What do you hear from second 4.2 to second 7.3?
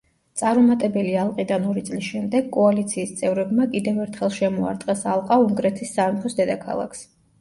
შემოარტყეს ალყა უნგრეთის სამეფოს დედაქალაქს.